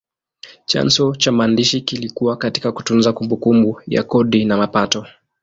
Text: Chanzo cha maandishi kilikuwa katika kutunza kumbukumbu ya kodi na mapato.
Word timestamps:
Chanzo 0.65 1.15
cha 1.15 1.31
maandishi 1.31 1.81
kilikuwa 1.81 2.37
katika 2.37 2.71
kutunza 2.71 3.13
kumbukumbu 3.13 3.81
ya 3.87 4.03
kodi 4.03 4.45
na 4.45 4.57
mapato. 4.57 5.07